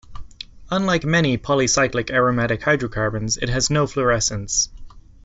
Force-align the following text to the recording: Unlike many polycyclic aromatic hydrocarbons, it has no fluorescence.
Unlike 0.71 1.05
many 1.05 1.37
polycyclic 1.37 2.09
aromatic 2.09 2.63
hydrocarbons, 2.63 3.37
it 3.37 3.49
has 3.49 3.69
no 3.69 3.85
fluorescence. 3.85 4.69